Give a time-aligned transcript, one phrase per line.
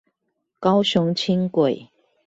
[0.59, 1.89] 高雄輕軌